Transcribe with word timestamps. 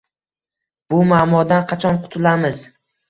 Bu 0.93 1.01
muammodan 1.11 1.67
qachon 1.73 2.01
qutulamiz? 2.07 2.67